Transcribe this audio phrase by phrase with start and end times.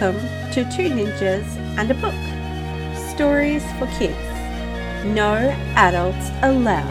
[0.00, 1.44] Welcome to Two Ninjas
[1.76, 2.14] and a Book
[3.10, 4.16] Stories for Kids.
[5.04, 5.34] No
[5.76, 6.86] adults allowed.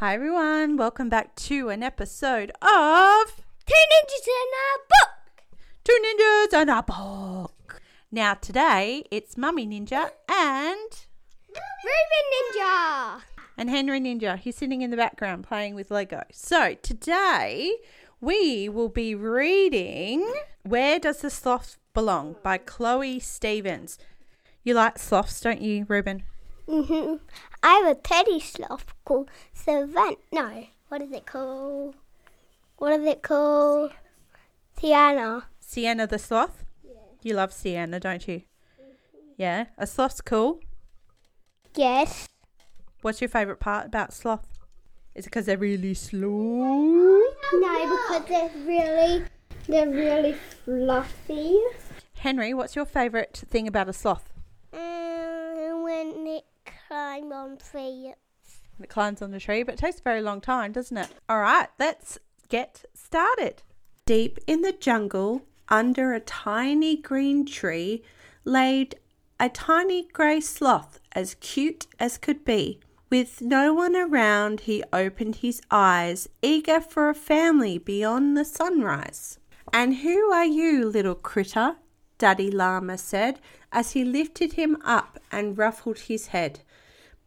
[0.00, 0.76] Hi, everyone.
[0.76, 5.56] Welcome back to an episode of Two ninjas and a book.
[5.82, 7.80] Two Ninjas and a Book.
[8.10, 11.06] Now, today it's Mummy Ninja and.
[11.48, 13.22] Reuben Ninja.
[13.56, 14.36] and Henry Ninja.
[14.36, 16.24] He's sitting in the background playing with Lego.
[16.32, 17.76] So today
[18.22, 20.32] we will be reading
[20.62, 23.98] Where Does the Sloth Belong by Chloe Stephens.
[24.62, 26.22] You like sloths, don't you, Ruben?
[26.68, 27.16] hmm
[27.64, 30.18] I have a teddy sloth called Savant.
[30.30, 31.96] No, what is it called?
[32.78, 33.90] What is it called?
[34.80, 35.42] Tiana.
[35.58, 36.64] Sienna the sloth?
[36.84, 36.92] Yeah.
[37.22, 38.42] You love Sienna, don't you?
[39.36, 40.60] Yeah, a sloth's cool.
[41.74, 42.28] Yes.
[43.00, 44.46] What's your favourite part about sloth?
[45.14, 46.28] Is it because they're really slow?
[46.28, 47.20] No,
[47.52, 49.24] because they're really,
[49.68, 51.58] they're really fluffy.
[52.14, 54.32] Henry, what's your favourite thing about a sloth?
[54.72, 56.44] And when it
[56.88, 58.14] climb on trees.
[58.76, 61.08] When It climbs on the tree, but it takes a very long time, doesn't it?
[61.28, 63.62] All right, let's get started.
[64.06, 68.02] Deep in the jungle, under a tiny green tree,
[68.44, 68.94] laid
[69.38, 72.80] a tiny grey sloth as cute as could be.
[73.12, 79.38] With no one around, he opened his eyes, eager for a family beyond the sunrise.
[79.70, 81.76] And who are you, little critter?
[82.16, 83.38] Daddy Llama said
[83.70, 86.60] as he lifted him up and ruffled his head.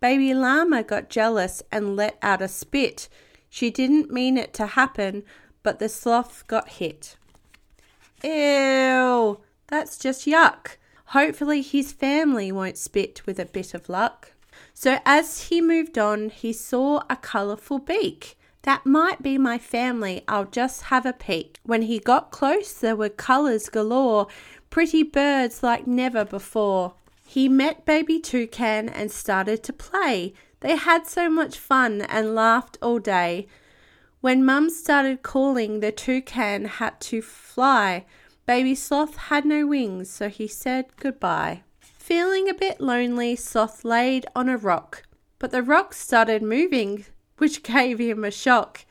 [0.00, 3.10] Baby Llama got jealous and let out a spit.
[3.50, 5.22] She didn't mean it to happen,
[5.62, 7.18] but the sloth got hit.
[8.22, 10.78] Ew, that's just yuck.
[11.08, 14.30] Hopefully, his family won't spit with a bit of luck.
[14.74, 18.36] So, as he moved on, he saw a colourful beak.
[18.62, 20.24] That might be my family.
[20.26, 21.58] I'll just have a peek.
[21.62, 24.26] When he got close, there were colours galore,
[24.70, 26.94] pretty birds like never before.
[27.24, 30.34] He met Baby Toucan and started to play.
[30.60, 33.46] They had so much fun and laughed all day.
[34.20, 38.06] When Mum started calling, the toucan had to fly.
[38.46, 41.62] Baby Sloth had no wings, so he said goodbye.
[42.04, 45.04] Feeling a bit lonely, Sloth laid on a rock,
[45.38, 47.06] but the rock started moving,
[47.38, 48.84] which gave him a shock.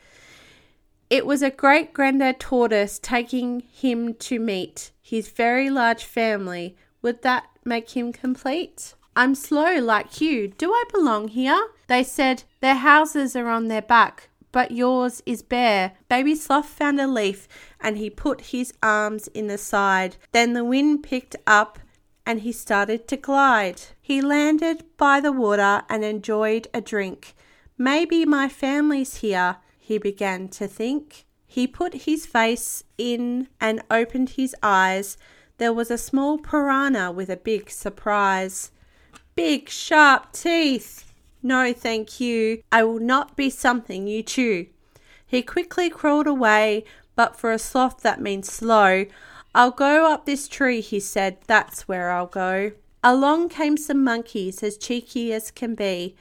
[1.08, 6.76] It was a great granddad tortoise taking him to meet his very large family.
[7.02, 8.94] Would that make him complete?
[9.14, 10.48] I'm slow like you.
[10.48, 11.68] Do I belong here?
[11.86, 15.92] They said their houses are on their back, but yours is bare.
[16.08, 17.46] Baby Sloth found a leaf
[17.80, 20.16] and he put his arms in the side.
[20.32, 21.78] Then the wind picked up
[22.26, 23.82] and he started to glide.
[24.00, 27.34] He landed by the water and enjoyed a drink.
[27.76, 31.26] Maybe my family's here, he began to think.
[31.46, 35.16] He put his face in and opened his eyes.
[35.58, 38.72] There was a small piranha with a big surprise.
[39.34, 41.12] Big, sharp teeth.
[41.42, 42.62] No, thank you.
[42.72, 44.66] I will not be something you chew.
[45.26, 46.84] He quickly crawled away,
[47.16, 49.06] but for a sloth that means slow.
[49.54, 51.38] I'll go up this tree, he said.
[51.46, 52.72] That's where I'll go.
[53.02, 56.16] Along came some monkeys, as cheeky as can be.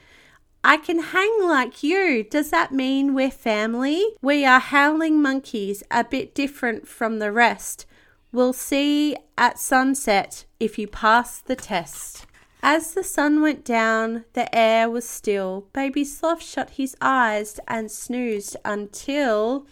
[0.64, 2.24] I can hang like you.
[2.24, 4.06] Does that mean we're family?
[4.22, 7.86] We are howling monkeys, a bit different from the rest.
[8.32, 12.26] We'll see at sunset if you pass the test.
[12.62, 15.68] As the sun went down, the air was still.
[15.74, 19.68] Baby Sloth shut his eyes and snoozed until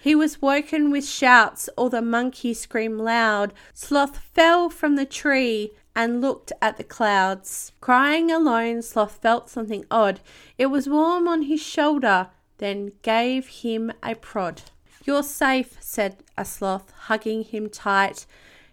[0.00, 1.68] he was woken with shouts.
[1.76, 3.52] All the monkeys screamed loud.
[3.74, 7.72] Sloth fell from the tree and looked at the clouds.
[7.80, 10.20] Crying alone, Sloth felt something odd.
[10.56, 14.62] It was warm on his shoulder, then gave him a prod.
[15.04, 18.26] You're safe, said a sloth, hugging him tight.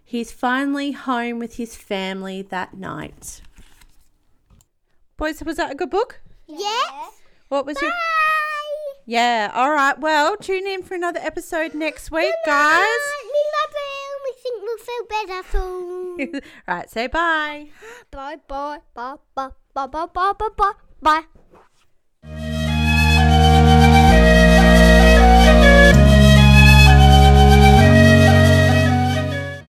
[0.03, 3.41] He's finally home with his family that night.
[5.18, 6.22] Boys, was that a good book?
[6.46, 7.22] Yes.
[7.47, 7.91] What was your.
[9.05, 9.99] Yeah, all right.
[9.99, 12.85] Well, tune in for another episode next week, guys.
[13.23, 14.17] We love you.
[14.25, 16.41] We think we'll feel better soon.
[16.67, 17.67] right, say bye.
[18.11, 20.72] bye bye bye bye bye bye bye bye bye
[21.02, 21.23] bye.